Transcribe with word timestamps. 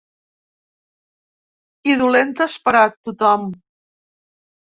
I 1.91 1.99
dolentes 1.99 2.57
per 2.65 2.75
a 2.81 2.83
tothom. 2.95 3.47